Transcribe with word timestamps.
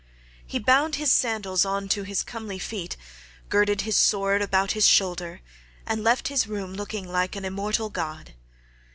He 0.47 0.57
bound 0.57 0.95
his 0.95 1.11
sandals 1.11 1.63
on 1.63 1.87
to 1.89 2.01
his 2.01 2.23
comely 2.23 2.57
feet, 2.57 2.97
girded 3.49 3.81
his 3.81 3.95
sword 3.95 4.41
about 4.41 4.71
his 4.71 4.87
shoulder, 4.87 5.41
and 5.85 6.03
left 6.03 6.27
his 6.27 6.47
room 6.47 6.73
looking 6.73 7.07
like 7.11 7.35
an 7.35 7.45
immortal 7.45 7.91
god. 7.91 8.33